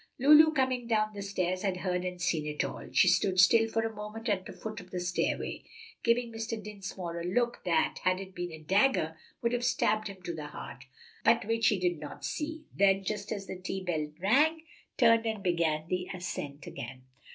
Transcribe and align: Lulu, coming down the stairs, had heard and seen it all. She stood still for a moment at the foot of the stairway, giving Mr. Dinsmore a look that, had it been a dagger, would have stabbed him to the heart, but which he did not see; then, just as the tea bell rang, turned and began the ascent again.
Lulu, 0.17 0.51
coming 0.51 0.87
down 0.87 1.13
the 1.13 1.21
stairs, 1.21 1.61
had 1.61 1.77
heard 1.77 2.03
and 2.03 2.19
seen 2.19 2.47
it 2.47 2.63
all. 2.65 2.87
She 2.91 3.07
stood 3.07 3.39
still 3.39 3.67
for 3.69 3.83
a 3.85 3.95
moment 3.95 4.29
at 4.29 4.47
the 4.47 4.51
foot 4.51 4.79
of 4.81 4.89
the 4.89 4.99
stairway, 4.99 5.61
giving 6.01 6.31
Mr. 6.31 6.59
Dinsmore 6.59 7.19
a 7.21 7.23
look 7.23 7.61
that, 7.65 7.99
had 8.01 8.19
it 8.19 8.33
been 8.33 8.51
a 8.51 8.57
dagger, 8.57 9.15
would 9.43 9.53
have 9.53 9.63
stabbed 9.63 10.07
him 10.07 10.19
to 10.23 10.33
the 10.33 10.47
heart, 10.47 10.85
but 11.23 11.45
which 11.45 11.67
he 11.67 11.77
did 11.77 11.99
not 11.99 12.25
see; 12.25 12.63
then, 12.75 13.03
just 13.03 13.31
as 13.31 13.45
the 13.45 13.59
tea 13.61 13.83
bell 13.83 14.09
rang, 14.19 14.63
turned 14.97 15.27
and 15.27 15.43
began 15.43 15.85
the 15.87 16.07
ascent 16.11 16.65
again. 16.65 17.03